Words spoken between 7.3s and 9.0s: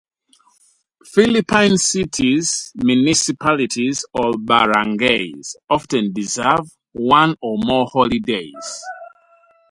or more holidays.